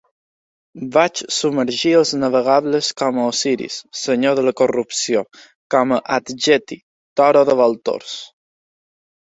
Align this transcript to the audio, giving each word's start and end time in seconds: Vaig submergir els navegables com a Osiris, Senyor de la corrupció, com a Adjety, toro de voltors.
Vaig 0.93 1.19
submergir 1.39 1.91
els 1.97 2.13
navegables 2.21 2.89
com 3.01 3.19
a 3.23 3.25
Osiris, 3.33 3.77
Senyor 4.05 4.39
de 4.41 4.47
la 4.47 4.55
corrupció, 4.63 5.23
com 5.77 5.95
a 5.99 6.03
Adjety, 6.19 6.79
toro 7.23 7.45
de 7.53 7.59
voltors. 7.65 8.19